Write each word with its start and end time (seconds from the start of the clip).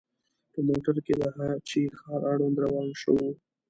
په 0.53 0.59
موټر 0.67 0.95
کې 1.05 1.13
د 1.19 1.23
هه 1.35 1.49
چه 1.67 1.81
ښار 1.99 2.21
اړوند 2.31 2.57
روان 2.65 2.87
شوو. 3.01 3.29